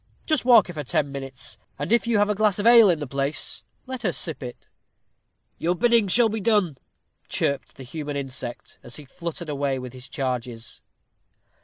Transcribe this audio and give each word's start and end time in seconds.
Just 0.25 0.45
walk 0.45 0.65
her 0.65 0.73
for 0.73 0.83
ten 0.83 1.11
minutes, 1.11 1.59
and 1.77 1.91
if 1.91 2.07
you 2.07 2.17
have 2.17 2.27
a 2.27 2.33
glass 2.33 2.57
of 2.57 2.65
ale 2.65 2.89
in 2.89 2.97
the 2.97 3.05
place, 3.05 3.63
let 3.85 4.01
her 4.01 4.11
sip 4.11 4.41
it." 4.41 4.67
"Your 5.59 5.75
bidding 5.75 6.07
shall 6.07 6.27
be 6.27 6.39
done," 6.39 6.79
chirped 7.29 7.75
the 7.75 7.83
human 7.83 8.17
insect, 8.17 8.79
as 8.81 8.95
he 8.95 9.05
fluttered 9.05 9.47
away 9.47 9.77
with 9.77 9.93
his 9.93 10.09
charges. 10.09 10.81